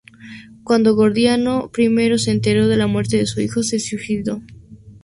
Cuando 0.63 0.95
Gordiano 0.95 1.69
I 1.77 2.17
se 2.17 2.31
enteró 2.31 2.67
de 2.67 2.75
la 2.75 2.87
muerte 2.87 3.17
de 3.17 3.27
su 3.27 3.39
hijo 3.39 3.61
se 3.61 3.79
suicidó. 3.79 4.41